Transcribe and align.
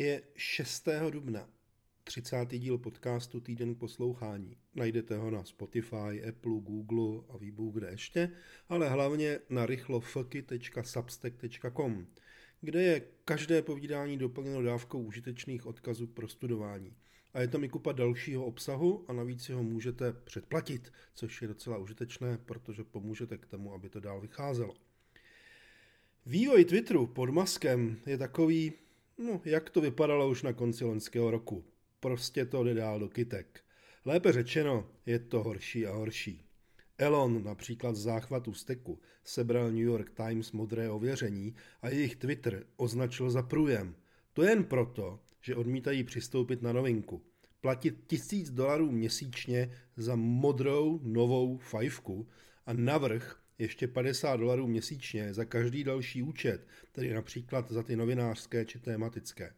Je 0.00 0.22
6. 0.36 0.88
dubna, 1.10 1.48
30. 2.04 2.36
díl 2.50 2.78
podcastu 2.78 3.40
Týden 3.40 3.74
k 3.74 3.78
poslouchání. 3.78 4.56
Najdete 4.74 5.16
ho 5.16 5.30
na 5.30 5.44
Spotify, 5.44 6.22
Apple, 6.28 6.60
Google 6.60 7.24
a 7.28 7.36
výbůh 7.36 7.74
kde 7.74 7.90
ještě, 7.90 8.30
ale 8.68 8.88
hlavně 8.88 9.38
na 9.50 9.66
rychlofky.substack.com, 9.66 12.06
kde 12.60 12.82
je 12.82 13.02
každé 13.24 13.62
povídání 13.62 14.18
doplněno 14.18 14.62
dávkou 14.62 15.02
užitečných 15.02 15.66
odkazů 15.66 16.06
pro 16.06 16.28
studování. 16.28 16.96
A 17.34 17.40
je 17.40 17.48
tam 17.48 17.64
i 17.64 17.68
kupa 17.68 17.92
dalšího 17.92 18.44
obsahu 18.44 19.04
a 19.08 19.12
navíc 19.12 19.44
si 19.44 19.52
ho 19.52 19.62
můžete 19.62 20.12
předplatit, 20.12 20.92
což 21.14 21.42
je 21.42 21.48
docela 21.48 21.78
užitečné, 21.78 22.38
protože 22.38 22.84
pomůžete 22.84 23.38
k 23.38 23.46
tomu, 23.46 23.74
aby 23.74 23.88
to 23.88 24.00
dál 24.00 24.20
vycházelo. 24.20 24.74
Vývoj 26.26 26.64
Twitteru 26.64 27.06
pod 27.06 27.30
maskem 27.30 27.96
je 28.06 28.18
takový, 28.18 28.72
no, 29.20 29.40
jak 29.44 29.70
to 29.70 29.80
vypadalo 29.80 30.30
už 30.30 30.42
na 30.42 30.52
konci 30.52 30.84
loňského 30.84 31.30
roku. 31.30 31.64
Prostě 32.00 32.44
to 32.44 32.64
jde 32.64 32.74
dál 32.74 33.00
do 33.00 33.08
kytek. 33.08 33.60
Lépe 34.04 34.32
řečeno, 34.32 34.88
je 35.06 35.18
to 35.18 35.42
horší 35.42 35.86
a 35.86 35.92
horší. 35.92 36.42
Elon 36.98 37.44
například 37.44 37.96
z 37.96 38.02
záchvatu 38.02 38.54
steku 38.54 39.00
sebral 39.24 39.70
New 39.70 39.84
York 39.84 40.10
Times 40.10 40.52
modré 40.52 40.90
ověření 40.90 41.54
a 41.82 41.88
jejich 41.88 42.16
Twitter 42.16 42.66
označil 42.76 43.30
za 43.30 43.42
průjem. 43.42 43.94
To 44.32 44.42
jen 44.42 44.64
proto, 44.64 45.20
že 45.40 45.56
odmítají 45.56 46.04
přistoupit 46.04 46.62
na 46.62 46.72
novinku. 46.72 47.22
Platit 47.60 48.04
tisíc 48.06 48.50
dolarů 48.50 48.90
měsíčně 48.90 49.72
za 49.96 50.16
modrou 50.16 51.00
novou 51.02 51.58
fajfku 51.58 52.28
a 52.66 52.72
navrh 52.72 53.40
ještě 53.60 53.88
50 53.88 54.36
dolarů 54.36 54.66
měsíčně 54.66 55.34
za 55.34 55.44
každý 55.44 55.84
další 55.84 56.22
účet, 56.22 56.66
tedy 56.92 57.14
například 57.14 57.70
za 57.70 57.82
ty 57.82 57.96
novinářské 57.96 58.64
či 58.64 58.78
tématické. 58.78 59.54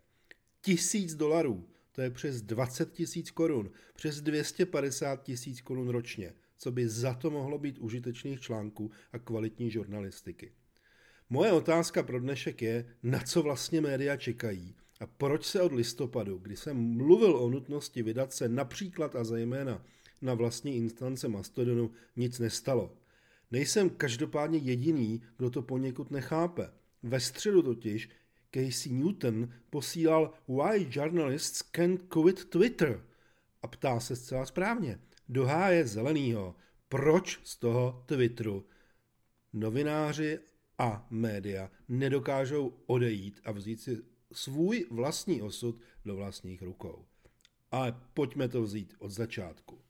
Tisíc 0.61 1.15
dolarů, 1.15 1.69
to 1.92 2.02
je 2.02 2.11
přes 2.11 2.42
20 2.42 2.92
tisíc 2.92 3.31
korun, 3.31 3.70
přes 3.94 4.20
250 4.20 5.22
tisíc 5.22 5.61
korun 5.61 5.89
ročně, 5.89 6.34
co 6.59 6.70
by 6.70 6.89
za 6.89 7.14
to 7.14 7.31
mohlo 7.31 7.59
být 7.59 7.78
užitečných 7.78 8.41
článků 8.41 8.91
a 9.12 9.19
kvalitní 9.19 9.70
žurnalistiky. 9.70 10.53
Moje 11.31 11.53
otázka 11.53 12.03
pro 12.03 12.20
dnešek 12.20 12.62
je, 12.62 12.87
na 13.03 13.20
co 13.20 13.42
vlastně 13.42 13.81
média 13.81 14.16
čekají 14.16 14.77
a 15.00 15.06
proč 15.06 15.44
se 15.44 15.62
od 15.62 15.72
listopadu, 15.72 16.39
kdy 16.39 16.56
jsem 16.56 16.77
mluvil 16.77 17.37
o 17.37 17.50
nutnosti 17.50 18.03
vydat 18.03 18.33
se 18.33 18.48
například 18.48 19.16
a 19.16 19.25
zejména 19.25 19.84
na 20.22 20.34
vlastní 20.34 20.77
instance 20.77 21.28
Mastodonu, 21.28 21.91
nic 22.16 22.39
nestalo. 22.39 23.02
Nejsem 23.53 23.91
každopádně 23.91 24.58
jediný, 24.58 25.22
kdo 25.36 25.50
to 25.50 25.62
poněkud 25.62 26.11
nechápe. 26.11 26.70
Ve 27.03 27.20
středu 27.20 27.62
totiž 27.62 28.09
Casey 28.55 28.92
Newton 28.92 29.53
posílal 29.70 30.34
Why 30.48 30.86
journalists 30.91 31.62
can't 31.62 32.03
quit 32.09 32.44
Twitter 32.44 33.06
a 33.62 33.67
ptá 33.67 34.00
se 34.00 34.17
zcela 34.17 34.47
správně. 34.47 35.00
Do 35.28 35.47
háje 35.47 35.86
zelenýho. 35.86 36.55
Proč 36.89 37.41
z 37.44 37.56
toho 37.56 38.05
Twitteru 38.06 38.67
novináři 39.53 40.39
a 40.78 41.06
média 41.11 41.70
nedokážou 41.89 42.75
odejít 42.87 43.41
a 43.44 43.53
vzít 43.53 43.81
si 43.81 44.03
svůj 44.33 44.87
vlastní 44.91 45.42
osud 45.42 45.81
do 46.05 46.16
vlastních 46.16 46.62
rukou. 46.62 47.05
Ale 47.70 48.00
pojďme 48.14 48.48
to 48.48 48.62
vzít 48.62 48.94
od 48.98 49.11
začátku. 49.11 49.81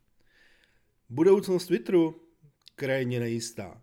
Budoucnost 1.09 1.67
Twitteru 1.67 2.32
krajně 2.75 3.21
nejistá. 3.21 3.83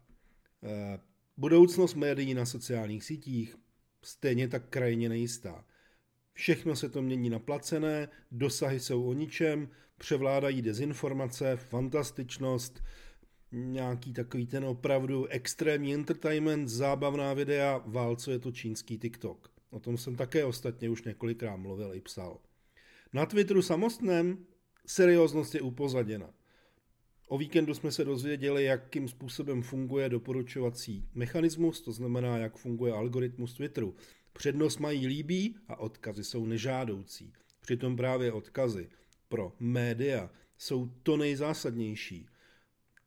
Eh, 0.63 0.99
budoucnost 1.37 1.95
médií 1.95 2.33
na 2.33 2.45
sociálních 2.45 3.03
sítích 3.03 3.55
stejně 4.01 4.47
tak 4.47 4.69
krajně 4.69 5.09
nejistá. 5.09 5.65
Všechno 6.33 6.75
se 6.75 6.89
to 6.89 7.01
mění 7.01 7.29
na 7.29 7.39
placené, 7.39 8.09
dosahy 8.31 8.79
jsou 8.79 9.03
o 9.09 9.13
ničem, 9.13 9.69
převládají 9.97 10.61
dezinformace, 10.61 11.55
fantastičnost, 11.55 12.83
nějaký 13.51 14.13
takový 14.13 14.47
ten 14.47 14.65
opravdu 14.65 15.27
extrémní 15.27 15.93
entertainment, 15.93 16.69
zábavná 16.69 17.33
videa, 17.33 17.83
válcuje 17.85 18.39
to 18.39 18.51
čínský 18.51 18.97
TikTok. 18.97 19.51
O 19.69 19.79
tom 19.79 19.97
jsem 19.97 20.15
také 20.15 20.45
ostatně 20.45 20.89
už 20.89 21.03
několikrát 21.03 21.57
mluvil 21.57 21.93
i 21.93 22.01
psal. 22.01 22.39
Na 23.13 23.25
Twitteru 23.25 23.61
samostném 23.61 24.45
serióznost 24.85 25.55
je 25.55 25.61
upozaděna. 25.61 26.33
O 27.31 27.37
víkendu 27.37 27.73
jsme 27.73 27.91
se 27.91 28.05
dozvěděli, 28.05 28.63
jakým 28.63 29.07
způsobem 29.07 29.61
funguje 29.61 30.09
doporučovací 30.09 31.05
mechanismus, 31.13 31.81
to 31.81 31.91
znamená, 31.91 32.37
jak 32.37 32.57
funguje 32.57 32.93
algoritmus 32.93 33.53
Twitteru. 33.53 33.95
Přednost 34.33 34.79
mají 34.79 35.07
líbí 35.07 35.55
a 35.67 35.79
odkazy 35.79 36.23
jsou 36.23 36.45
nežádoucí. 36.45 37.33
Přitom 37.61 37.95
právě 37.95 38.31
odkazy 38.31 38.89
pro 39.27 39.53
média 39.59 40.29
jsou 40.57 40.91
to 41.03 41.17
nejzásadnější. 41.17 42.27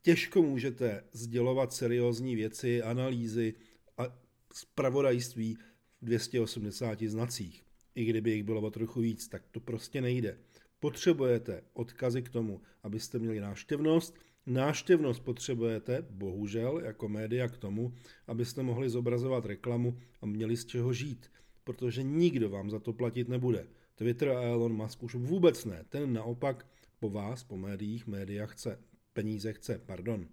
Těžko 0.03 0.43
můžete 0.43 1.05
sdělovat 1.13 1.73
seriózní 1.73 2.37
věci, 2.37 2.83
analýzy 2.83 3.55
a 3.99 4.19
zpravodajství 4.55 5.57
v 6.03 6.05
280 6.05 7.03
znacích. 7.03 7.65
I 7.95 8.05
kdyby 8.05 8.31
jich 8.31 8.43
bylo 8.43 8.61
o 8.61 8.71
trochu 8.71 9.01
víc, 9.01 9.29
tak 9.29 9.43
to 9.51 9.61
prostě 9.61 10.01
nejde. 10.01 10.39
Potřebujete 10.83 11.63
odkazy 11.73 12.23
k 12.23 12.29
tomu, 12.29 12.61
abyste 12.83 13.19
měli 13.19 13.41
náštěvnost. 13.41 14.19
Náštěvnost 14.47 15.25
potřebujete, 15.25 16.07
bohužel, 16.11 16.81
jako 16.85 17.09
média 17.09 17.49
k 17.49 17.57
tomu, 17.57 17.95
abyste 18.27 18.63
mohli 18.63 18.91
zobrazovat 18.91 19.47
reklamu 19.47 19.99
a 20.21 20.27
měli 20.27 20.57
z 20.57 20.67
čeho 20.67 20.93
žít, 20.93 21.31
protože 21.65 22.03
nikdo 22.03 22.51
vám 22.51 22.71
za 22.71 22.79
to 22.79 22.93
platit 22.93 23.29
nebude. 23.29 23.67
Twitter 23.95 24.29
a 24.29 24.43
Elon 24.43 24.73
Musk 24.73 25.03
už 25.03 25.15
vůbec 25.15 25.65
ne, 25.65 25.85
ten 25.89 26.13
naopak 26.13 26.67
po 27.01 27.11
vás, 27.11 27.45
po 27.45 27.57
médiích, 27.57 28.07
média 28.07 28.47
chce, 28.47 28.79
peníze 29.13 29.53
chce, 29.53 29.79
pardon. 29.87 30.27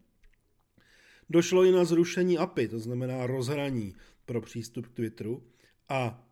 Došlo 1.30 1.64
i 1.64 1.72
na 1.72 1.86
zrušení 1.86 2.38
API, 2.38 2.68
to 2.68 2.80
znamená 2.80 3.28
rozhraní 3.28 3.96
pro 4.26 4.42
přístup 4.42 4.88
k 4.88 4.94
Twitteru 4.94 5.44
a 5.90 6.28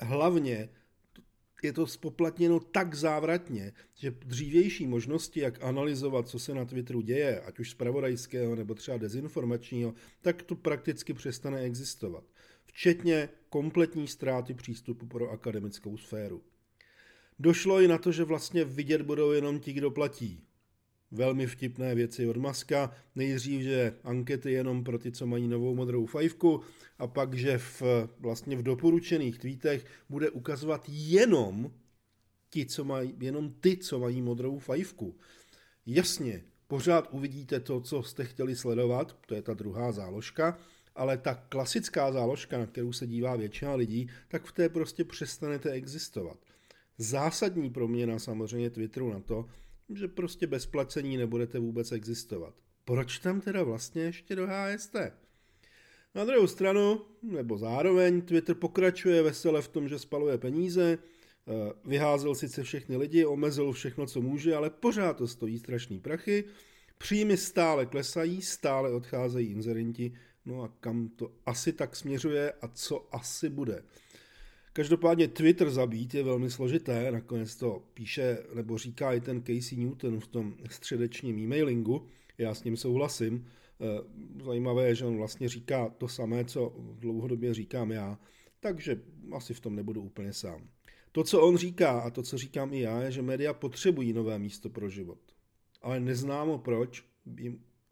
hlavně 0.00 0.68
je 1.62 1.72
to 1.72 1.86
spoplatněno 1.86 2.60
tak 2.60 2.94
závratně, 2.94 3.72
že 3.94 4.10
dřívější 4.10 4.86
možnosti, 4.86 5.40
jak 5.40 5.62
analyzovat, 5.62 6.28
co 6.28 6.38
se 6.38 6.54
na 6.54 6.64
Twitteru 6.64 7.00
děje, 7.00 7.40
ať 7.40 7.58
už 7.58 7.70
z 7.70 7.74
pravodajského 7.74 8.56
nebo 8.56 8.74
třeba 8.74 8.96
dezinformačního, 8.96 9.94
tak 10.20 10.42
to 10.42 10.56
prakticky 10.56 11.14
přestane 11.14 11.60
existovat. 11.60 12.24
Včetně 12.64 13.28
kompletní 13.48 14.08
ztráty 14.08 14.54
přístupu 14.54 15.06
pro 15.06 15.30
akademickou 15.30 15.96
sféru. 15.96 16.42
Došlo 17.38 17.80
i 17.80 17.88
na 17.88 17.98
to, 17.98 18.12
že 18.12 18.24
vlastně 18.24 18.64
vidět 18.64 19.02
budou 19.02 19.32
jenom 19.32 19.60
ti, 19.60 19.72
kdo 19.72 19.90
platí 19.90 20.44
velmi 21.12 21.46
vtipné 21.46 21.94
věci 21.94 22.26
od 22.26 22.36
Maska. 22.36 22.92
Nejdřív, 23.14 23.62
že 23.62 23.94
ankety 24.04 24.52
jenom 24.52 24.84
pro 24.84 24.98
ty, 24.98 25.12
co 25.12 25.26
mají 25.26 25.48
novou 25.48 25.74
modrou 25.74 26.06
fajfku 26.06 26.60
a 26.98 27.06
pak, 27.06 27.34
že 27.34 27.58
v, 27.58 27.82
vlastně 28.20 28.56
v 28.56 28.62
doporučených 28.62 29.38
tweetech 29.38 29.86
bude 30.08 30.30
ukazovat 30.30 30.84
jenom 30.88 31.70
ti, 32.50 32.66
co 32.66 32.84
mají, 32.84 33.14
jenom 33.20 33.52
ty, 33.60 33.76
co 33.76 33.98
mají 33.98 34.22
modrou 34.22 34.58
fajfku. 34.58 35.16
Jasně, 35.86 36.42
pořád 36.66 37.08
uvidíte 37.10 37.60
to, 37.60 37.80
co 37.80 38.02
jste 38.02 38.24
chtěli 38.24 38.56
sledovat, 38.56 39.16
to 39.26 39.34
je 39.34 39.42
ta 39.42 39.54
druhá 39.54 39.92
záložka, 39.92 40.58
ale 40.94 41.18
ta 41.18 41.34
klasická 41.34 42.12
záložka, 42.12 42.58
na 42.58 42.66
kterou 42.66 42.92
se 42.92 43.06
dívá 43.06 43.36
většina 43.36 43.74
lidí, 43.74 44.08
tak 44.28 44.44
v 44.44 44.52
té 44.52 44.68
prostě 44.68 45.04
přestanete 45.04 45.70
existovat. 45.70 46.38
Zásadní 46.98 47.70
proměna 47.70 48.18
samozřejmě 48.18 48.70
Twitteru 48.70 49.12
na 49.12 49.20
to, 49.20 49.48
že 49.94 50.08
prostě 50.08 50.46
bez 50.46 50.66
placení 50.66 51.16
nebudete 51.16 51.58
vůbec 51.58 51.92
existovat. 51.92 52.54
Proč 52.84 53.18
tam 53.18 53.40
teda 53.40 53.62
vlastně 53.62 54.02
ještě 54.02 54.36
do 54.36 54.46
HST? 54.46 54.96
Na 56.14 56.24
druhou 56.24 56.46
stranu, 56.46 57.00
nebo 57.22 57.58
zároveň, 57.58 58.22
Twitter 58.22 58.54
pokračuje 58.54 59.22
vesele 59.22 59.62
v 59.62 59.68
tom, 59.68 59.88
že 59.88 59.98
spaluje 59.98 60.38
peníze, 60.38 60.98
eh, 60.98 61.52
vyházel 61.84 62.34
sice 62.34 62.62
všechny 62.62 62.96
lidi, 62.96 63.24
omezil 63.24 63.72
všechno, 63.72 64.06
co 64.06 64.20
může, 64.20 64.56
ale 64.56 64.70
pořád 64.70 65.16
to 65.16 65.28
stojí 65.28 65.58
strašný 65.58 66.00
prachy, 66.00 66.44
příjmy 66.98 67.36
stále 67.36 67.86
klesají, 67.86 68.42
stále 68.42 68.92
odcházejí 68.92 69.48
inzerenti, 69.48 70.12
no 70.44 70.62
a 70.62 70.68
kam 70.80 71.08
to 71.08 71.32
asi 71.46 71.72
tak 71.72 71.96
směřuje 71.96 72.52
a 72.52 72.68
co 72.68 73.14
asi 73.14 73.48
bude. 73.48 73.82
Každopádně 74.72 75.28
Twitter 75.28 75.70
zabít 75.70 76.14
je 76.14 76.22
velmi 76.22 76.50
složité, 76.50 77.12
nakonec 77.12 77.56
to 77.56 77.82
píše 77.94 78.38
nebo 78.54 78.78
říká 78.78 79.12
i 79.12 79.20
ten 79.20 79.42
Casey 79.42 79.78
Newton 79.78 80.20
v 80.20 80.26
tom 80.26 80.54
středečním 80.70 81.38
e-mailingu, 81.38 82.06
já 82.38 82.54
s 82.54 82.64
ním 82.64 82.76
souhlasím. 82.76 83.46
Eh, 83.80 84.44
zajímavé 84.44 84.88
je, 84.88 84.94
že 84.94 85.04
on 85.04 85.16
vlastně 85.16 85.48
říká 85.48 85.88
to 85.88 86.08
samé, 86.08 86.44
co 86.44 86.76
dlouhodobě 86.98 87.54
říkám 87.54 87.92
já, 87.92 88.18
takže 88.60 89.00
asi 89.32 89.54
v 89.54 89.60
tom 89.60 89.76
nebudu 89.76 90.02
úplně 90.02 90.32
sám. 90.32 90.68
To, 91.12 91.24
co 91.24 91.40
on 91.40 91.56
říká 91.56 92.00
a 92.00 92.10
to, 92.10 92.22
co 92.22 92.38
říkám 92.38 92.74
i 92.74 92.80
já, 92.80 93.02
je, 93.02 93.10
že 93.10 93.22
média 93.22 93.54
potřebují 93.54 94.12
nové 94.12 94.38
místo 94.38 94.70
pro 94.70 94.88
život. 94.88 95.18
Ale 95.82 96.00
neznámo 96.00 96.58
proč, 96.58 97.04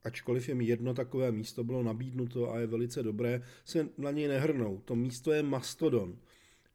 ačkoliv 0.03 0.49
jim 0.49 0.61
jedno 0.61 0.95
takové 0.95 1.33
místo 1.33 1.65
bylo 1.65 1.83
nabídnuto 1.83 2.53
a 2.53 2.59
je 2.59 2.67
velice 2.67 3.03
dobré, 3.03 3.43
se 3.65 3.89
na 3.99 4.11
něj 4.11 4.29
nehrnou. 4.29 4.81
To 4.85 4.97
místo 4.97 5.33
je 5.33 5.43
Mastodon– 5.43 6.19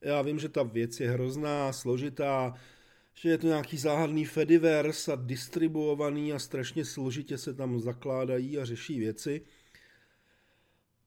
Já 0.06 0.22
vím, 0.22 0.40
že 0.40 0.50
ta 0.50 0.64
věc 0.64 1.00
je 1.00 1.12
hrozná, 1.12 1.74
složitá, 1.74 2.54
že 3.14 3.30
je 3.30 3.38
to 3.38 3.48
nějaký 3.48 3.78
záhadný 3.78 4.26
Fediverse 4.26 5.14
a 5.14 5.16
distribuovaný 5.16 6.34
a 6.34 6.40
strašně 6.40 6.86
složitě 6.86 7.38
se 7.38 7.54
tam 7.54 7.80
zakládají 7.80 8.60
a 8.60 8.66
řeší 8.66 9.00
věci. 9.00 9.42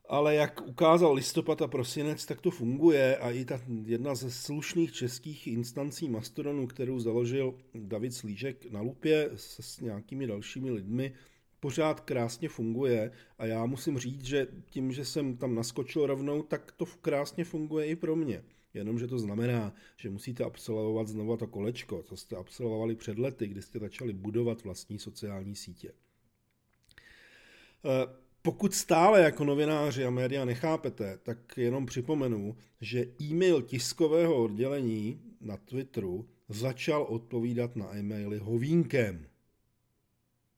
Ale 0.08 0.34
jak 0.34 0.66
ukázal 0.66 1.12
listopad 1.12 1.62
a 1.62 1.66
prosinec, 1.66 2.26
tak 2.26 2.40
to 2.40 2.50
funguje 2.50 3.16
a 3.16 3.30
i 3.30 3.44
ta 3.44 3.60
jedna 3.84 4.14
ze 4.14 4.30
slušných 4.30 4.92
českých 4.92 5.46
instancí 5.46 6.08
Mastodonu, 6.08 6.66
kterou 6.66 7.00
založil 7.00 7.54
David 7.74 8.14
Slížek 8.14 8.70
na 8.70 8.80
Lupě 8.80 9.30
se 9.34 9.62
s 9.62 9.80
nějakými 9.80 10.26
dalšími 10.26 10.70
lidmi, 10.70 11.12
pořád 11.60 12.00
krásně 12.00 12.48
funguje 12.48 13.10
a 13.38 13.46
já 13.46 13.66
musím 13.66 13.98
říct, 13.98 14.24
že 14.24 14.46
tím, 14.70 14.92
že 14.92 15.04
jsem 15.04 15.36
tam 15.36 15.54
naskočil 15.54 16.06
rovnou, 16.06 16.42
tak 16.42 16.72
to 16.72 16.84
krásně 16.86 17.44
funguje 17.44 17.86
i 17.86 17.96
pro 17.96 18.16
mě. 18.16 18.42
Jenomže 18.78 19.06
to 19.06 19.18
znamená, 19.18 19.74
že 19.96 20.10
musíte 20.10 20.44
absolvovat 20.44 21.08
znovu 21.08 21.36
to 21.36 21.46
kolečko, 21.46 22.02
co 22.02 22.16
jste 22.16 22.36
absolvovali 22.36 22.96
před 22.96 23.18
lety, 23.18 23.46
kdy 23.46 23.62
jste 23.62 23.78
začali 23.78 24.12
budovat 24.12 24.64
vlastní 24.64 24.98
sociální 24.98 25.56
sítě. 25.56 25.92
Eh, 27.84 28.06
pokud 28.42 28.74
stále 28.74 29.20
jako 29.20 29.44
novináři 29.44 30.04
a 30.04 30.10
média 30.10 30.44
nechápete, 30.44 31.18
tak 31.22 31.58
jenom 31.58 31.86
připomenu, 31.86 32.56
že 32.80 33.06
e-mail 33.20 33.62
tiskového 33.62 34.42
oddělení 34.42 35.20
na 35.40 35.56
Twitteru 35.56 36.28
začal 36.48 37.02
odpovídat 37.02 37.76
na 37.76 37.96
e-maily 37.96 38.38
hovínkem. 38.38 39.26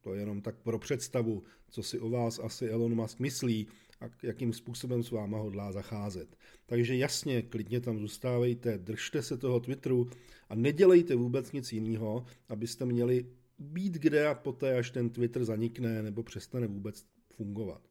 To 0.01 0.15
je 0.15 0.21
jenom 0.21 0.43
tak 0.43 0.57
pro 0.57 0.79
představu, 0.79 1.43
co 1.71 1.83
si 1.83 2.01
o 2.01 2.11
vás 2.11 2.39
asi 2.39 2.69
Elon 2.69 2.95
Musk 2.95 3.19
myslí 3.19 3.67
a 4.01 4.05
jakým 4.23 4.53
způsobem 4.53 5.03
s 5.03 5.11
váma 5.11 5.39
hodlá 5.39 5.73
zacházet. 5.73 6.37
Takže 6.67 6.97
jasně, 6.97 7.43
klidně 7.43 7.81
tam 7.81 7.99
zůstávejte, 7.99 8.79
držte 8.79 9.23
se 9.23 9.37
toho 9.37 9.61
Twitteru 9.61 10.11
a 10.49 10.55
nedělejte 10.55 11.15
vůbec 11.15 11.53
nic 11.53 11.73
jiného, 11.73 12.25
abyste 12.49 12.85
měli 12.85 13.27
být 13.59 13.93
kde 13.93 14.29
a 14.29 14.35
poté, 14.35 14.79
až 14.79 14.91
ten 14.91 15.11
Twitter 15.11 15.45
zanikne 15.45 16.03
nebo 16.03 16.23
přestane 16.23 16.67
vůbec 16.67 17.05
fungovat. 17.37 17.83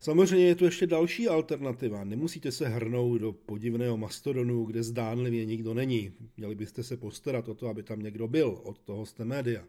Samozřejmě 0.00 0.46
je 0.46 0.54
tu 0.54 0.64
ještě 0.64 0.86
další 0.86 1.28
alternativa. 1.28 2.04
Nemusíte 2.04 2.52
se 2.52 2.68
hrnout 2.68 3.20
do 3.20 3.32
podivného 3.32 3.96
mastodonu, 3.96 4.64
kde 4.64 4.82
zdánlivě 4.82 5.44
nikdo 5.44 5.74
není. 5.74 6.12
Měli 6.36 6.54
byste 6.54 6.82
se 6.82 6.96
postarat 6.96 7.48
o 7.48 7.54
to, 7.54 7.68
aby 7.68 7.82
tam 7.82 8.02
někdo 8.02 8.28
byl. 8.28 8.60
Od 8.62 8.78
toho 8.78 9.06
jste 9.06 9.24
média. 9.24 9.64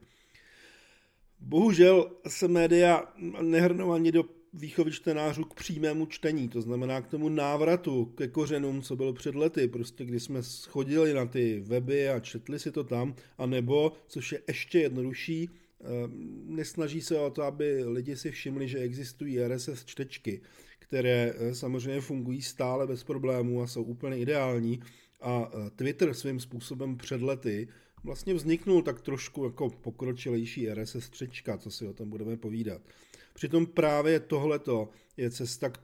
Bohužel 1.40 2.12
se 2.28 2.48
média 2.48 3.14
nehrnou 3.42 3.92
ani 3.92 4.12
do 4.12 4.24
výchovy 4.54 4.92
čtenářů 4.92 5.44
k 5.44 5.54
přímému 5.54 6.06
čtení, 6.06 6.50
to 6.50 6.62
znamená 6.62 7.02
k 7.02 7.08
tomu 7.08 7.30
návratu 7.30 8.06
ke 8.06 8.28
kořenům, 8.28 8.82
co 8.82 8.96
bylo 8.96 9.14
před 9.14 9.36
lety, 9.36 9.68
prostě 9.68 10.06
kdy 10.06 10.20
jsme 10.20 10.44
schodili 10.44 11.14
na 11.14 11.26
ty 11.26 11.60
weby 11.60 12.10
a 12.10 12.20
četli 12.20 12.60
si 12.60 12.72
to 12.72 12.84
tam, 12.84 13.16
a 13.38 13.46
nebo, 13.46 13.94
což 14.08 14.32
je 14.32 14.42
ještě 14.48 14.80
jednodušší, 14.80 15.50
eh, 15.50 15.86
nesnaží 16.46 17.02
se 17.02 17.20
o 17.20 17.30
to, 17.30 17.44
aby 17.44 17.84
lidi 17.84 18.18
si 18.18 18.32
všimli, 18.32 18.68
že 18.68 18.80
existují 18.80 19.40
RSS 19.40 19.86
čtečky, 19.86 20.42
které 20.80 21.34
eh, 21.38 21.56
samozřejmě 21.56 22.02
fungují 22.02 22.42
stále 22.42 22.88
bez 22.88 23.04
problémů 23.04 23.62
a 23.62 23.68
jsou 23.68 23.84
úplně 23.84 24.18
ideální. 24.18 24.80
A 25.22 25.52
eh, 25.54 25.70
Twitter 25.70 26.14
svým 26.14 26.40
způsobem 26.40 26.98
před 26.98 27.22
lety 27.22 27.68
vlastně 28.04 28.34
vzniknul 28.34 28.82
tak 28.82 29.02
trošku 29.02 29.46
jako 29.46 29.70
pokročilejší 29.70 30.70
RSS 30.70 31.10
třečka, 31.10 31.58
co 31.58 31.72
si 31.72 31.88
o 31.88 31.94
tom 31.94 32.10
budeme 32.10 32.38
povídat. 32.38 32.82
Přitom 33.34 33.66
právě 33.66 34.20
tohleto 34.20 34.90
je 35.18 35.32
cesta 35.32 35.70
k 35.70 35.80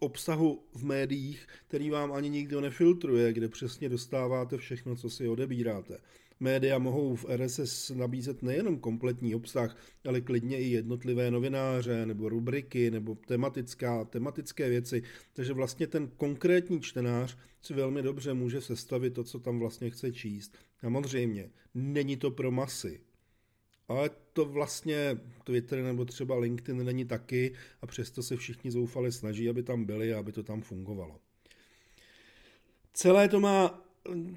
obsahu 0.00 0.64
v 0.74 0.84
médiích, 0.84 1.46
který 1.68 1.90
vám 1.90 2.12
ani 2.12 2.30
nikdo 2.30 2.60
nefiltruje, 2.60 3.32
kde 3.32 3.48
přesně 3.48 3.88
dostáváte 3.88 4.56
všechno, 4.56 4.96
co 4.96 5.10
si 5.10 5.28
odebíráte. 5.28 5.98
Média 6.40 6.78
mohou 6.78 7.16
v 7.16 7.24
RSS 7.36 7.90
nabízet 7.90 8.42
nejenom 8.42 8.78
kompletní 8.78 9.34
obsah, 9.34 9.76
ale 10.08 10.20
klidně 10.20 10.60
i 10.60 10.68
jednotlivé 10.68 11.30
novináře, 11.30 12.06
nebo 12.06 12.28
rubriky, 12.28 12.90
nebo 12.90 13.14
tematická, 13.14 14.04
tematické 14.04 14.68
věci. 14.68 15.02
Takže 15.32 15.52
vlastně 15.52 15.86
ten 15.86 16.10
konkrétní 16.16 16.80
čtenář 16.80 17.38
si 17.62 17.74
velmi 17.74 18.02
dobře 18.02 18.34
může 18.34 18.60
sestavit 18.60 19.14
to, 19.14 19.24
co 19.24 19.38
tam 19.38 19.58
vlastně 19.58 19.90
chce 19.90 20.12
číst. 20.12 20.56
Samozřejmě, 20.80 21.50
není 21.74 22.16
to 22.16 22.30
pro 22.30 22.50
masy, 22.50 23.00
ale 23.88 24.10
to 24.32 24.44
vlastně 24.44 25.18
Twitter 25.44 25.82
nebo 25.82 26.04
třeba 26.04 26.38
LinkedIn 26.38 26.84
není 26.84 27.04
taky 27.04 27.54
a 27.82 27.86
přesto 27.86 28.22
se 28.22 28.36
všichni 28.36 28.70
zoufali 28.70 29.12
snaží, 29.12 29.48
aby 29.48 29.62
tam 29.62 29.84
byli 29.84 30.14
a 30.14 30.18
aby 30.18 30.32
to 30.32 30.42
tam 30.42 30.62
fungovalo. 30.62 31.20
Celé 32.92 33.28
to 33.28 33.40
má 33.40 33.84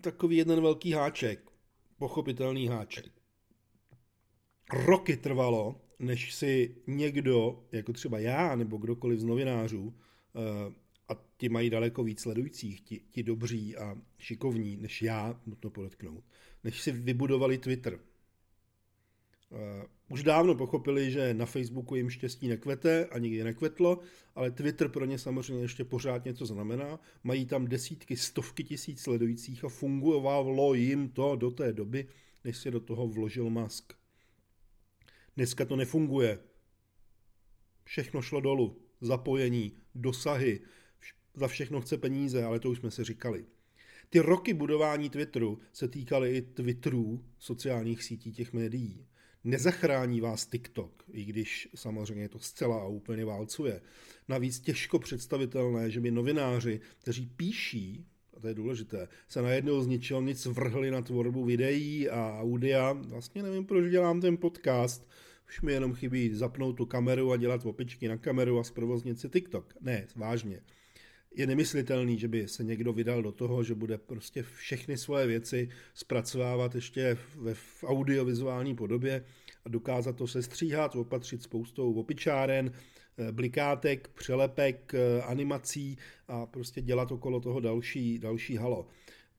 takový 0.01 0.37
jeden 0.37 0.61
velký 0.61 0.91
háček, 0.91 1.51
pochopitelný 1.97 2.67
háček. 2.67 3.11
Roky 4.73 5.17
trvalo, 5.17 5.81
než 5.99 6.33
si 6.33 6.75
někdo, 6.87 7.63
jako 7.71 7.93
třeba 7.93 8.19
já 8.19 8.55
nebo 8.55 8.77
kdokoliv 8.77 9.19
z 9.19 9.23
novinářů, 9.23 9.93
eh, 10.35 10.73
a 11.09 11.13
ti 11.37 11.49
mají 11.49 11.69
daleko 11.69 12.03
víc 12.03 12.21
sledujících, 12.21 12.81
ti, 12.81 13.01
ti 13.09 13.23
dobří 13.23 13.77
a 13.77 13.97
šikovní 14.17 14.77
než 14.77 15.01
já, 15.01 15.41
nutno 15.45 15.69
podotknout, 15.69 16.23
než 16.63 16.81
si 16.81 16.91
vybudovali 16.91 17.57
Twitter. 17.57 17.99
Uh, 19.49 19.59
už 20.09 20.23
dávno 20.23 20.55
pochopili, 20.55 21.11
že 21.11 21.33
na 21.33 21.45
Facebooku 21.45 21.95
jim 21.95 22.09
štěstí 22.09 22.47
nekvete 22.47 23.05
a 23.05 23.17
nikdy 23.19 23.43
nekvetlo, 23.43 23.99
ale 24.35 24.51
Twitter 24.51 24.89
pro 24.89 25.05
ně 25.05 25.19
samozřejmě 25.19 25.63
ještě 25.63 25.83
pořád 25.83 26.25
něco 26.25 26.45
znamená. 26.45 26.99
Mají 27.23 27.45
tam 27.45 27.67
desítky, 27.67 28.17
stovky 28.17 28.63
tisíc 28.63 29.01
sledujících 29.01 29.63
a 29.63 29.69
fungovalo 29.69 30.73
jim 30.73 31.09
to 31.09 31.35
do 31.35 31.51
té 31.51 31.73
doby, 31.73 32.07
než 32.43 32.57
se 32.57 32.71
do 32.71 32.79
toho 32.79 33.07
vložil 33.07 33.49
Musk. 33.49 33.93
Dneska 35.35 35.65
to 35.65 35.75
nefunguje. 35.75 36.39
Všechno 37.83 38.21
šlo 38.21 38.41
dolů. 38.41 38.77
Zapojení, 39.01 39.77
dosahy, 39.95 40.59
za 41.35 41.47
všechno 41.47 41.81
chce 41.81 41.97
peníze, 41.97 42.43
ale 42.43 42.59
to 42.59 42.69
už 42.69 42.77
jsme 42.77 42.91
si 42.91 43.03
říkali. 43.03 43.45
Ty 44.09 44.19
roky 44.19 44.53
budování 44.53 45.09
Twitteru 45.09 45.59
se 45.73 45.87
týkaly 45.87 46.35
i 46.35 46.41
Twitterů, 46.41 47.23
sociálních 47.39 48.03
sítí 48.03 48.31
těch 48.31 48.53
médií. 48.53 49.05
Nezachrání 49.43 50.21
vás 50.21 50.45
TikTok, 50.45 51.03
i 51.11 51.25
když 51.25 51.69
samozřejmě 51.75 52.29
to 52.29 52.39
zcela 52.39 52.81
a 52.81 52.87
úplně 52.87 53.25
válcuje. 53.25 53.81
Navíc 54.27 54.59
těžko 54.59 54.99
představitelné, 54.99 55.91
že 55.91 55.99
by 55.99 56.11
novináři, 56.11 56.79
kteří 56.99 57.25
píší, 57.25 58.05
a 58.37 58.39
to 58.39 58.47
je 58.47 58.53
důležité, 58.53 59.07
se 59.27 59.41
najednou 59.41 59.81
z 59.81 59.87
ničeho 59.87 60.21
nic 60.21 60.45
vrhli 60.45 60.91
na 60.91 61.01
tvorbu 61.01 61.45
videí 61.45 62.09
a 62.09 62.39
audia. 62.41 62.93
Vlastně 62.93 63.43
nevím, 63.43 63.65
proč 63.65 63.91
dělám 63.91 64.21
ten 64.21 64.37
podcast. 64.37 65.09
Už 65.47 65.61
mi 65.61 65.73
jenom 65.73 65.93
chybí 65.93 66.33
zapnout 66.33 66.77
tu 66.77 66.85
kameru 66.85 67.31
a 67.31 67.37
dělat 67.37 67.65
opičky 67.65 68.07
na 68.07 68.17
kameru 68.17 68.59
a 68.59 68.63
zprovoznit 68.63 69.19
si 69.19 69.29
TikTok. 69.29 69.73
Ne, 69.81 70.07
vážně 70.15 70.61
je 71.35 71.47
nemyslitelný, 71.47 72.19
že 72.19 72.27
by 72.27 72.47
se 72.47 72.63
někdo 72.63 72.93
vydal 72.93 73.21
do 73.21 73.31
toho, 73.31 73.63
že 73.63 73.75
bude 73.75 73.97
prostě 73.97 74.43
všechny 74.43 74.97
svoje 74.97 75.27
věci 75.27 75.69
zpracovávat 75.93 76.75
ještě 76.75 77.17
ve 77.35 77.53
v 77.53 77.83
audiovizuální 77.83 78.75
podobě 78.75 79.25
a 79.65 79.69
dokázat 79.69 80.15
to 80.15 80.27
sestříhat, 80.27 80.95
opatřit 80.95 81.43
spoustou 81.43 81.93
opičáren, 81.93 82.71
eh, 83.17 83.31
blikátek, 83.31 84.07
přelepek, 84.07 84.93
eh, 84.93 85.21
animací 85.21 85.97
a 86.27 86.45
prostě 86.45 86.81
dělat 86.81 87.11
okolo 87.11 87.39
toho 87.39 87.59
další, 87.59 88.19
další 88.19 88.55
halo. 88.55 88.87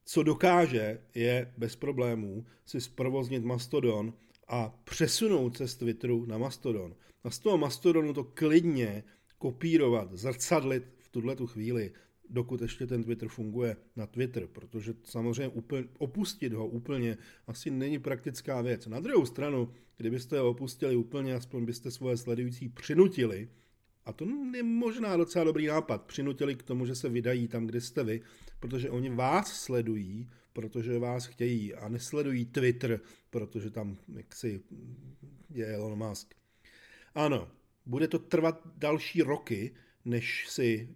Co 0.05 0.23
dokáže, 0.23 1.01
je 1.15 1.53
bez 1.57 1.77
problémů 1.77 2.45
si 2.67 2.81
zprovoznit 2.81 3.45
Mastodon 3.45 4.13
a 4.49 4.81
přesunout 4.85 5.57
se 5.57 5.69
z 5.69 5.77
Twitteru 5.77 6.27
na 6.27 6.39
Mastodon. 6.39 6.95
A 7.25 7.31
z 7.31 7.39
toho 7.39 7.59
Mastodonu 7.59 8.13
to 8.13 8.25
klidně 8.25 9.05
kopírovat, 9.39 10.13
zrcadlit 10.13 10.94
tuhle 11.15 11.37
tu 11.37 11.47
chvíli, 11.47 11.93
dokud 12.31 12.63
ještě 12.63 12.87
ten 12.87 13.05
Twitter 13.05 13.29
funguje 13.29 13.77
na 13.97 14.07
Twitter, 14.07 14.47
protože 14.47 14.95
samozřejmě 15.05 15.49
úplně, 15.49 15.85
opustit 15.99 16.53
ho 16.53 16.67
úplně 16.69 17.19
asi 17.47 17.71
není 17.71 17.99
praktická 17.99 18.63
věc. 18.63 18.87
Na 18.87 19.01
druhou 19.01 19.27
stranu, 19.27 19.69
kdybyste 19.97 20.39
ho 20.39 20.49
opustili 20.49 20.97
úplně, 20.97 21.35
aspoň 21.35 21.65
byste 21.65 21.91
svoje 21.91 22.17
sledující 22.17 22.69
přinutili, 22.69 23.49
a 24.05 24.13
to 24.13 24.27
je 24.55 24.63
možná 24.63 25.17
docela 25.17 25.45
dobrý 25.45 25.67
nápad, 25.67 26.03
přinutili 26.05 26.55
k 26.55 26.63
tomu, 26.63 26.87
že 26.87 26.95
se 26.95 27.09
vydají 27.09 27.49
tam, 27.49 27.67
kde 27.67 27.81
jste 27.81 28.05
vy, 28.05 28.21
protože 28.61 28.91
oni 28.91 29.11
vás 29.11 29.61
sledují, 29.61 30.29
protože 30.53 30.99
vás 30.99 31.27
chtějí 31.27 31.75
a 31.75 31.89
nesledují 31.89 32.45
Twitter, 32.45 33.01
protože 33.31 33.71
tam 33.71 33.97
jaksi 34.17 34.63
je 35.51 35.67
Elon 35.67 36.09
Musk. 36.09 36.35
Ano, 37.15 37.51
bude 37.87 38.09
to 38.09 38.19
trvat 38.19 38.61
další 38.77 39.23
roky, 39.23 39.75
než 40.05 40.49
si 40.49 40.89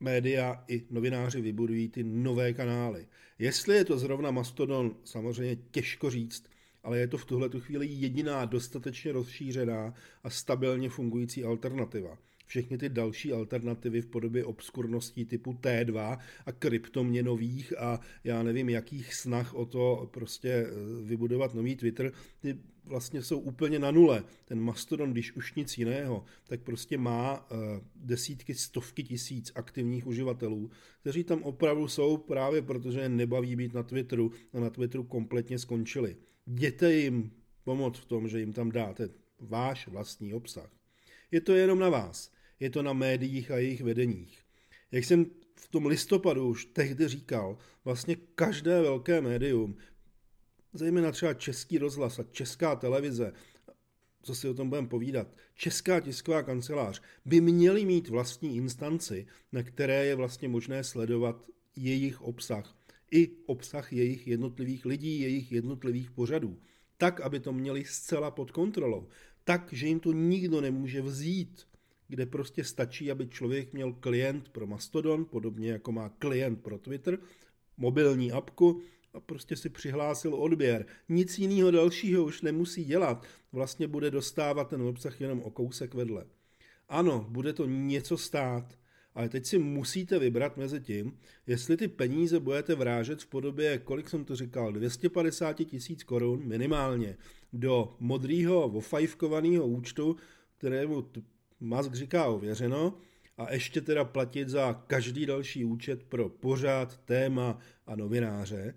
média 0.00 0.64
i 0.68 0.82
novináři 0.90 1.40
vybudují 1.40 1.88
ty 1.88 2.04
nové 2.04 2.52
kanály. 2.52 3.06
Jestli 3.38 3.76
je 3.76 3.84
to 3.84 3.98
zrovna 3.98 4.30
Mastodon, 4.30 4.96
samozřejmě 5.04 5.56
těžko 5.70 6.10
říct, 6.10 6.44
ale 6.82 6.98
je 6.98 7.08
to 7.08 7.18
v 7.18 7.24
tuhle 7.24 7.48
chvíli 7.58 7.86
jediná 7.86 8.44
dostatečně 8.44 9.12
rozšířená 9.12 9.94
a 10.24 10.30
stabilně 10.30 10.88
fungující 10.88 11.44
alternativa. 11.44 12.18
všechny 12.48 12.78
ty 12.78 12.88
další 12.88 13.32
alternativy 13.32 14.00
v 14.00 14.06
podobě 14.06 14.44
obskurností 14.44 15.24
typu 15.24 15.52
T2 15.52 16.18
a 16.46 16.52
kryptoměnových 16.52 17.78
a 17.78 18.00
já 18.24 18.42
nevím 18.42 18.68
jakých 18.68 19.14
snah 19.14 19.54
o 19.54 19.66
to 19.66 20.10
prostě 20.12 20.48
eh, 20.48 20.72
vybudovat 21.04 21.54
nový 21.54 21.76
Twitter, 21.76 22.12
ty 22.40 22.58
vlastně 22.86 23.22
jsou 23.22 23.38
úplně 23.38 23.78
na 23.78 23.90
nule. 23.90 24.24
Ten 24.44 24.60
Mastodon, 24.60 25.12
když 25.12 25.36
už 25.36 25.54
nic 25.54 25.78
jiného, 25.78 26.24
tak 26.46 26.60
prostě 26.60 26.98
má 26.98 27.50
uh, 27.50 27.58
desítky, 27.94 28.54
stovky 28.54 29.02
tisíc 29.02 29.52
aktivních 29.54 30.06
uživatelů, 30.06 30.70
kteří 31.00 31.24
tam 31.24 31.42
opravdu 31.42 31.88
jsou 31.88 32.16
právě 32.16 32.62
protože 32.62 33.00
je 33.00 33.08
nebaví 33.08 33.56
být 33.56 33.74
na 33.74 33.82
Twitteru 33.82 34.32
a 34.52 34.60
na 34.60 34.70
Twitteru 34.70 35.04
kompletně 35.04 35.58
skončili. 35.58 36.16
Jděte 36.46 36.94
jim 36.94 37.30
pomoct 37.64 37.98
v 37.98 38.04
tom, 38.04 38.28
že 38.28 38.40
jim 38.40 38.52
tam 38.52 38.70
dáte 38.72 39.08
váš 39.40 39.88
vlastní 39.88 40.34
obsah. 40.34 40.70
Je 41.30 41.40
to 41.40 41.52
jenom 41.52 41.78
na 41.78 41.88
vás. 41.88 42.32
Je 42.60 42.70
to 42.70 42.82
na 42.82 42.92
médiích 42.92 43.50
a 43.50 43.56
jejich 43.56 43.82
vedeních. 43.82 44.38
Jak 44.92 45.04
jsem 45.04 45.26
v 45.54 45.68
tom 45.68 45.86
listopadu 45.86 46.48
už 46.48 46.64
tehdy 46.64 47.08
říkal, 47.08 47.58
vlastně 47.84 48.16
každé 48.34 48.82
velké 48.82 49.20
médium 49.20 49.76
zejména 50.76 51.12
třeba 51.12 51.34
Český 51.34 51.78
rozhlas 51.78 52.18
a 52.18 52.24
Česká 52.30 52.76
televize, 52.76 53.32
co 54.22 54.34
si 54.34 54.48
o 54.48 54.54
tom 54.54 54.68
budeme 54.68 54.88
povídat, 54.88 55.36
Česká 55.54 56.00
tisková 56.00 56.42
kancelář 56.42 57.02
by 57.24 57.40
měly 57.40 57.84
mít 57.84 58.08
vlastní 58.08 58.56
instanci, 58.56 59.26
na 59.52 59.62
které 59.62 60.06
je 60.06 60.14
vlastně 60.14 60.48
možné 60.48 60.84
sledovat 60.84 61.46
jejich 61.76 62.22
obsah 62.22 62.76
i 63.10 63.30
obsah 63.46 63.92
jejich 63.92 64.26
jednotlivých 64.26 64.86
lidí, 64.86 65.20
jejich 65.20 65.52
jednotlivých 65.52 66.10
pořadů, 66.10 66.58
tak, 66.96 67.20
aby 67.20 67.40
to 67.40 67.52
měli 67.52 67.84
zcela 67.84 68.30
pod 68.30 68.50
kontrolou, 68.50 69.08
tak, 69.44 69.68
že 69.72 69.86
jim 69.86 70.00
to 70.00 70.12
nikdo 70.12 70.60
nemůže 70.60 71.02
vzít, 71.02 71.66
kde 72.08 72.26
prostě 72.26 72.64
stačí, 72.64 73.10
aby 73.10 73.28
člověk 73.28 73.72
měl 73.72 73.92
klient 73.92 74.48
pro 74.48 74.66
Mastodon, 74.66 75.24
podobně 75.24 75.70
jako 75.70 75.92
má 75.92 76.08
klient 76.08 76.62
pro 76.62 76.78
Twitter, 76.78 77.18
mobilní 77.76 78.32
apku, 78.32 78.80
a 79.16 79.20
prostě 79.20 79.56
si 79.56 79.68
přihlásil 79.68 80.34
odběr. 80.34 80.86
Nic 81.08 81.38
jiného 81.38 81.70
dalšího 81.70 82.24
už 82.24 82.42
nemusí 82.42 82.84
dělat. 82.84 83.26
Vlastně 83.52 83.88
bude 83.88 84.10
dostávat 84.10 84.68
ten 84.68 84.82
obsah 84.82 85.20
jenom 85.20 85.42
o 85.42 85.50
kousek 85.50 85.94
vedle. 85.94 86.24
Ano, 86.88 87.26
bude 87.28 87.52
to 87.52 87.66
něco 87.66 88.18
stát, 88.18 88.78
ale 89.14 89.28
teď 89.28 89.46
si 89.46 89.58
musíte 89.58 90.18
vybrat 90.18 90.56
mezi 90.56 90.80
tím, 90.80 91.18
jestli 91.46 91.76
ty 91.76 91.88
peníze 91.88 92.40
budete 92.40 92.74
vrážet 92.74 93.22
v 93.22 93.26
podobě, 93.26 93.78
kolik 93.78 94.08
jsem 94.08 94.24
to 94.24 94.36
říkal, 94.36 94.72
250 94.72 95.52
tisíc 95.52 96.04
korun 96.04 96.42
minimálně 96.44 97.16
do 97.52 97.96
modrýho, 98.00 98.64
ofajfkovaného 98.64 99.66
účtu, 99.66 100.16
kterému 100.58 101.04
Musk 101.60 101.94
říká 101.94 102.26
ověřeno, 102.26 102.98
a 103.38 103.52
ještě 103.52 103.80
teda 103.80 104.04
platit 104.04 104.48
za 104.48 104.84
každý 104.86 105.26
další 105.26 105.64
účet 105.64 106.02
pro 106.02 106.28
pořád, 106.28 106.96
téma 106.96 107.58
a 107.86 107.96
novináře, 107.96 108.74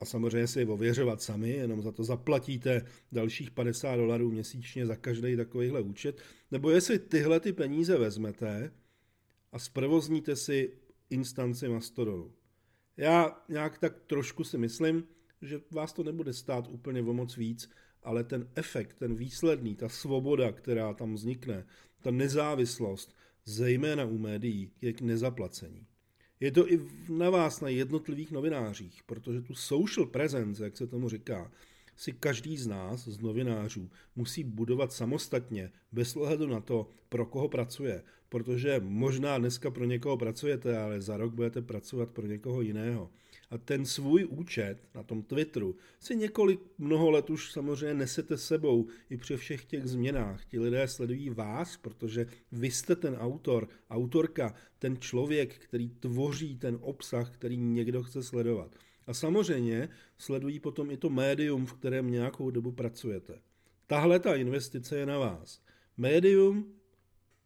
a 0.00 0.04
samozřejmě 0.04 0.46
si 0.46 0.64
ověřovat 0.64 1.22
sami, 1.22 1.50
jenom 1.50 1.82
za 1.82 1.92
to 1.92 2.04
zaplatíte 2.04 2.82
dalších 3.12 3.50
50 3.50 3.96
dolarů 3.96 4.30
měsíčně 4.30 4.86
za 4.86 4.96
každý 4.96 5.36
takovýhle 5.36 5.80
účet, 5.80 6.20
nebo 6.50 6.70
jestli 6.70 6.98
tyhle 6.98 7.40
ty 7.40 7.52
peníze 7.52 7.98
vezmete 7.98 8.72
a 9.52 9.58
zprovozníte 9.58 10.36
si 10.36 10.72
instanci 11.10 11.68
Mastodonu. 11.68 12.32
Já 12.96 13.44
nějak 13.48 13.78
tak 13.78 14.00
trošku 14.06 14.44
si 14.44 14.58
myslím, 14.58 15.04
že 15.42 15.60
vás 15.70 15.92
to 15.92 16.02
nebude 16.02 16.32
stát 16.32 16.68
úplně 16.68 17.02
o 17.02 17.12
moc 17.12 17.36
víc, 17.36 17.70
ale 18.02 18.24
ten 18.24 18.48
efekt, 18.54 18.98
ten 18.98 19.14
výsledný, 19.14 19.76
ta 19.76 19.88
svoboda, 19.88 20.52
která 20.52 20.94
tam 20.94 21.14
vznikne, 21.14 21.66
ta 22.00 22.10
nezávislost, 22.10 23.16
zejména 23.44 24.04
u 24.04 24.18
médií, 24.18 24.70
je 24.80 24.92
k 24.92 25.00
nezaplacení. 25.00 25.86
Je 26.40 26.50
to 26.52 26.72
i 26.72 26.80
na 27.08 27.30
vás, 27.30 27.60
na 27.60 27.68
jednotlivých 27.68 28.30
novinářích, 28.30 29.02
protože 29.06 29.42
tu 29.42 29.54
social 29.54 30.06
presence, 30.06 30.64
jak 30.64 30.76
se 30.76 30.86
tomu 30.86 31.08
říká, 31.08 31.50
si 31.98 32.12
každý 32.12 32.56
z 32.56 32.66
nás, 32.66 33.08
z 33.08 33.20
novinářů, 33.20 33.90
musí 34.16 34.44
budovat 34.44 34.92
samostatně, 34.92 35.72
bez 35.92 36.16
ohledu 36.16 36.46
na 36.46 36.60
to, 36.60 36.88
pro 37.08 37.26
koho 37.26 37.48
pracuje. 37.48 38.02
Protože 38.28 38.80
možná 38.84 39.38
dneska 39.38 39.70
pro 39.70 39.84
někoho 39.84 40.16
pracujete, 40.16 40.78
ale 40.78 41.00
za 41.00 41.16
rok 41.16 41.34
budete 41.34 41.62
pracovat 41.62 42.10
pro 42.10 42.26
někoho 42.26 42.60
jiného. 42.60 43.10
A 43.50 43.58
ten 43.58 43.86
svůj 43.86 44.24
účet 44.24 44.88
na 44.94 45.02
tom 45.02 45.22
Twitteru 45.22 45.76
si 46.00 46.16
několik 46.16 46.60
mnoho 46.78 47.10
let 47.10 47.30
už 47.30 47.52
samozřejmě 47.52 47.94
nesete 47.94 48.38
sebou 48.38 48.86
i 49.10 49.16
při 49.16 49.36
všech 49.36 49.64
těch 49.64 49.86
změnách. 49.86 50.44
Ti 50.44 50.58
lidé 50.58 50.88
sledují 50.88 51.30
vás, 51.30 51.76
protože 51.76 52.26
vy 52.52 52.70
jste 52.70 52.96
ten 52.96 53.14
autor, 53.14 53.68
autorka, 53.90 54.54
ten 54.78 54.96
člověk, 54.96 55.58
který 55.58 55.90
tvoří 55.90 56.56
ten 56.56 56.78
obsah, 56.80 57.30
který 57.30 57.56
někdo 57.56 58.02
chce 58.02 58.22
sledovat. 58.22 58.74
A 59.08 59.14
samozřejmě 59.14 59.88
sledují 60.18 60.60
potom 60.60 60.90
i 60.90 60.96
to 60.96 61.10
médium, 61.10 61.66
v 61.66 61.72
kterém 61.72 62.10
nějakou 62.10 62.50
dobu 62.50 62.72
pracujete. 62.72 63.40
Tahle 63.86 64.20
ta 64.20 64.34
investice 64.34 64.98
je 64.98 65.06
na 65.06 65.18
vás. 65.18 65.62
Médium 65.96 66.74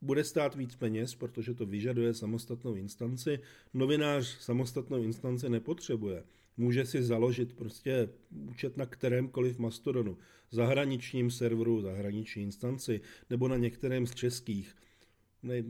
bude 0.00 0.25
stát 0.25 0.54
víc 0.54 0.75
peněz, 0.75 1.14
protože 1.14 1.54
to 1.54 1.66
vyžaduje 1.66 2.14
samostatnou 2.14 2.75
instanci. 2.75 3.38
Novinář 3.75 4.38
samostatnou 4.40 5.02
instanci 5.02 5.49
nepotřebuje. 5.49 6.25
Může 6.57 6.87
si 6.87 7.02
založit 7.02 7.52
prostě 7.52 8.09
účet 8.31 8.76
na 8.76 8.87
kterémkoliv 8.87 9.59
mastodonu, 9.59 10.19
zahraničním 10.50 11.31
serveru, 11.31 11.81
zahraniční 11.81 12.42
instanci, 12.42 13.00
nebo 13.31 13.49
na 13.49 13.57
některém 13.57 14.07
z 14.07 14.14
českých. 14.14 14.75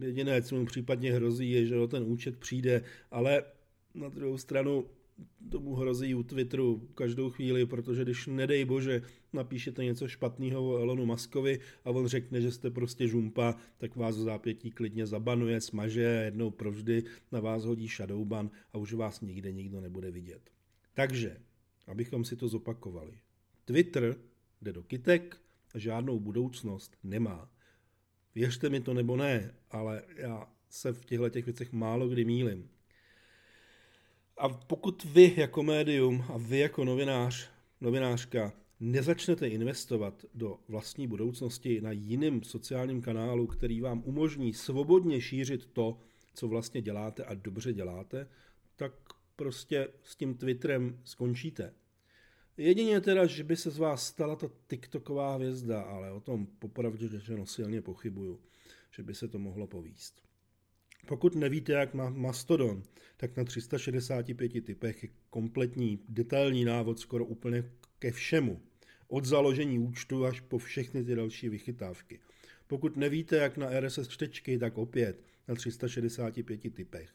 Jediné, 0.01 0.43
co 0.43 0.57
mu 0.57 0.67
případně 0.67 1.13
hrozí, 1.13 1.51
je, 1.51 1.67
že 1.67 1.79
o 1.79 1.87
ten 1.87 2.03
účet 2.03 2.37
přijde, 2.37 2.83
ale 3.11 3.45
na 3.95 4.09
druhou 4.09 4.39
stranu 4.39 4.87
tomu 5.51 5.75
hrozí 5.75 6.15
u 6.15 6.23
Twitteru 6.23 6.89
každou 6.95 7.31
chvíli, 7.31 7.67
protože 7.67 8.03
když 8.03 8.27
nedej 8.27 8.65
bože 8.65 9.03
napíšete 9.33 9.85
něco 9.85 10.09
špatného 10.09 10.71
o 10.71 10.77
Elonu 10.77 11.07
Maskovi 11.07 11.61
a 11.85 11.91
on 11.91 12.07
řekne, 12.07 12.41
že 12.41 12.53
jste 12.53 12.71
prostě 12.71 13.09
žumpa, 13.09 13.57
tak 13.79 13.97
vás 13.97 14.17
v 14.17 14.21
zápětí 14.21 14.71
klidně 14.71 15.07
zabanuje, 15.07 15.61
smaže 15.61 16.19
a 16.19 16.23
jednou 16.23 16.51
provždy 16.51 17.05
na 17.33 17.41
vás 17.41 17.65
hodí 17.65 17.89
shadowban 17.89 18.51
a 18.73 18.79
už 18.79 18.93
vás 18.93 19.21
nikde 19.21 19.53
nikdo 19.53 19.81
nebude 19.81 20.11
vidět. 20.11 20.51
Takže, 20.95 21.37
abychom 21.87 22.25
si 22.25 22.37
to 22.37 22.49
zopakovali. 22.49 23.19
Twitter 23.65 24.17
jde 24.63 24.73
do 24.73 24.83
kytek 24.83 25.37
a 25.75 25.79
žádnou 25.79 26.21
budoucnost 26.21 26.97
nemá. 27.05 27.51
Věřte 28.35 28.69
mi 28.69 28.81
to 28.81 28.95
nebo 28.95 29.17
ne, 29.17 29.55
ale 29.71 30.03
já 30.17 30.53
se 30.69 30.93
v 30.93 31.05
těchto 31.05 31.31
těch 31.31 31.45
věcech 31.45 31.73
málo 31.73 32.09
kdy 32.09 32.25
mílim. 32.25 32.69
A 34.43 34.49
pokud 34.49 35.05
vy 35.05 35.35
jako 35.37 35.63
médium 35.63 36.25
a 36.29 36.39
vy 36.39 36.59
jako 36.59 36.85
novinář, 36.85 37.51
novinářka 37.81 38.53
nezačnete 38.81 39.49
investovat 39.49 40.25
do 40.35 40.59
vlastní 40.69 41.07
budoucnosti 41.07 41.81
na 41.81 41.93
jiném 41.93 42.43
sociálním 42.43 43.03
kanálu, 43.03 43.47
který 43.47 43.81
vám 43.81 44.03
umožní 44.05 44.55
svobodně 44.55 45.21
šířit 45.21 45.67
to, 45.67 45.99
co 46.35 46.49
vlastně 46.49 46.83
děláte 46.83 47.25
a 47.25 47.35
dobře 47.35 47.73
děláte, 47.73 48.29
tak 48.77 48.93
prostě 49.37 49.89
s 50.03 50.17
tím 50.17 50.35
Twitterem 50.35 51.01
skončíte. 51.05 51.75
Jedině 52.57 53.01
teda, 53.01 53.27
že 53.27 53.45
by 53.45 53.57
se 53.57 53.71
z 53.71 53.79
vás 53.79 54.07
stala 54.07 54.37
ta 54.37 54.47
TikToková 54.67 55.35
hvězda, 55.35 55.83
ale 55.83 56.13
o 56.13 56.21
tom 56.21 56.47
popravdě 56.47 57.09
řečeno 57.09 57.47
silně 57.47 57.83
pochybuju, 57.83 58.41
že 58.91 59.03
by 59.03 59.15
se 59.15 59.29
to 59.29 59.39
mohlo 59.39 59.67
povíst. 59.67 60.32
Pokud 61.07 61.35
nevíte, 61.35 61.73
jak 61.73 61.95
má 61.95 62.11
Mastodon, 62.11 62.83
tak 63.17 63.37
na 63.37 63.45
365 63.45 64.65
typech 64.65 65.03
je 65.03 65.09
kompletní 65.31 65.99
detailní 66.09 66.65
návod 66.65 66.99
skoro 66.99 67.25
úplně 67.25 67.65
ke 67.99 68.11
všemu. 68.11 68.61
Od 69.09 69.25
založení 69.25 69.79
účtu 69.79 70.27
až 70.27 70.41
po 70.41 70.59
všechny 70.59 71.05
ty 71.05 71.15
další 71.15 71.49
vychytávky. 71.49 72.21
Pokud 72.67 72.97
nevíte, 72.97 73.37
jak 73.37 73.57
na 73.57 73.81
RSS 73.81 74.09
čtečky, 74.09 74.59
tak 74.59 74.79
opět 74.79 75.23
na 75.49 75.55
365 75.55 76.75
typech. 76.75 77.11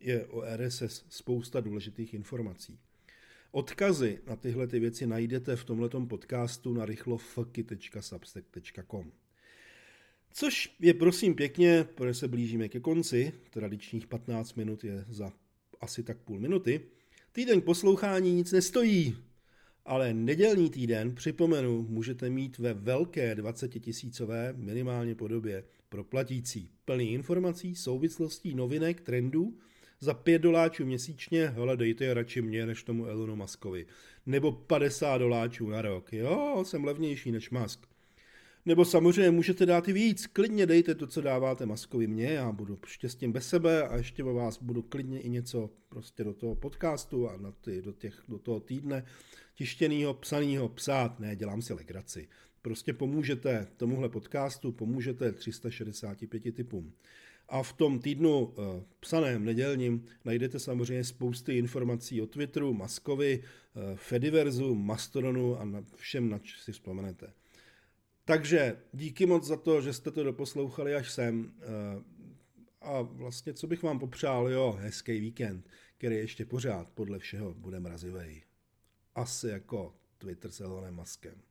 Je 0.00 0.26
o 0.26 0.42
RSS 0.56 1.04
spousta 1.08 1.60
důležitých 1.60 2.14
informací. 2.14 2.78
Odkazy 3.50 4.20
na 4.26 4.36
tyhle 4.36 4.66
ty 4.66 4.80
věci 4.80 5.06
najdete 5.06 5.56
v 5.56 5.64
tomto 5.64 6.06
podcastu 6.06 6.74
na 6.74 6.84
rychlofky.substack.com. 6.84 9.12
Což 10.32 10.76
je 10.80 10.94
prosím 10.94 11.34
pěkně, 11.34 11.84
protože 11.94 12.14
se 12.14 12.28
blížíme 12.28 12.68
ke 12.68 12.80
konci, 12.80 13.32
tradičních 13.50 14.06
15 14.06 14.54
minut 14.54 14.84
je 14.84 15.04
za 15.08 15.32
asi 15.80 16.02
tak 16.02 16.18
půl 16.18 16.40
minuty, 16.40 16.80
týden 17.32 17.60
k 17.60 17.64
poslouchání 17.64 18.34
nic 18.34 18.52
nestojí, 18.52 19.16
ale 19.84 20.14
nedělní 20.14 20.70
týden, 20.70 21.14
připomenu, 21.14 21.86
můžete 21.88 22.30
mít 22.30 22.58
ve 22.58 22.74
velké 22.74 23.34
20 23.34 23.68
tisícové 23.68 24.54
minimálně 24.56 25.14
podobě 25.14 25.64
pro 25.88 26.04
platící 26.04 26.70
plný 26.84 27.12
informací, 27.12 27.74
souvislostí, 27.74 28.54
novinek, 28.54 29.00
trendů, 29.00 29.58
za 30.00 30.14
5 30.14 30.38
doláčů 30.42 30.86
měsíčně, 30.86 31.48
hele, 31.48 31.76
dejte 31.76 32.14
radši 32.14 32.42
mě 32.42 32.66
než 32.66 32.82
tomu 32.82 33.06
Elonu 33.06 33.36
Muskovi. 33.36 33.86
Nebo 34.26 34.52
50 34.52 35.18
doláčů 35.18 35.68
na 35.68 35.82
rok. 35.82 36.12
Jo, 36.12 36.64
jsem 36.66 36.84
levnější 36.84 37.32
než 37.32 37.50
Musk. 37.50 37.87
Nebo 38.66 38.84
samozřejmě 38.84 39.30
můžete 39.30 39.66
dát 39.66 39.88
i 39.88 39.92
víc, 39.92 40.26
klidně 40.26 40.66
dejte 40.66 40.94
to, 40.94 41.06
co 41.06 41.20
dáváte 41.20 41.66
Maskovi 41.66 42.06
mě, 42.06 42.32
já 42.32 42.52
budu 42.52 42.78
štěstím 42.86 43.32
bez 43.32 43.48
sebe 43.48 43.88
a 43.88 43.96
ještě 43.96 44.24
o 44.24 44.34
vás 44.34 44.62
budu 44.62 44.82
klidně 44.82 45.20
i 45.20 45.28
něco 45.28 45.70
prostě 45.88 46.24
do 46.24 46.34
toho 46.34 46.54
podcastu 46.54 47.28
a 47.28 47.36
na 47.36 47.52
ty, 47.52 47.82
do, 47.82 47.92
těch, 47.92 48.22
do 48.28 48.38
toho 48.38 48.60
týdne 48.60 49.04
tištěného, 49.54 50.14
psaného 50.14 50.68
psát, 50.68 51.20
ne, 51.20 51.36
dělám 51.36 51.62
si 51.62 51.74
legraci. 51.74 52.28
Prostě 52.62 52.92
pomůžete 52.92 53.66
tomuhle 53.76 54.08
podcastu, 54.08 54.72
pomůžete 54.72 55.32
365 55.32 56.54
typům. 56.54 56.92
A 57.48 57.62
v 57.62 57.72
tom 57.72 57.98
týdnu 57.98 58.52
eh, 58.52 58.82
psaném 59.00 59.44
nedělním 59.44 60.04
najdete 60.24 60.58
samozřejmě 60.58 61.04
spousty 61.04 61.58
informací 61.58 62.22
o 62.22 62.26
Twitteru, 62.26 62.74
Maskovi, 62.74 63.42
eh, 63.42 63.96
Fediverzu, 63.96 64.74
Mastodonu 64.74 65.60
a 65.60 65.64
na 65.64 65.84
všem, 65.96 66.30
na 66.30 66.40
si 66.64 66.72
vzpomenete. 66.72 67.32
Takže 68.28 68.76
díky 68.92 69.26
moc 69.26 69.44
za 69.44 69.56
to, 69.56 69.80
že 69.80 69.92
jste 69.92 70.10
to 70.10 70.24
doposlouchali 70.24 70.94
až 70.94 71.10
sem. 71.10 71.52
Eh, 71.60 72.02
a 72.80 73.02
vlastně, 73.02 73.54
co 73.54 73.66
bych 73.66 73.82
vám 73.82 73.98
popřál, 73.98 74.48
jo, 74.48 74.78
hezký 74.80 75.20
víkend, 75.20 75.68
který 75.98 76.16
ještě 76.16 76.44
pořád 76.44 76.90
podle 76.90 77.18
všeho 77.18 77.54
bude 77.54 77.80
mrazivej. 77.80 78.42
Asi 79.14 79.48
jako 79.48 79.94
Twitter 80.18 80.50
s 80.50 80.60
Elonem 80.60 80.94
Maskem. 80.94 81.42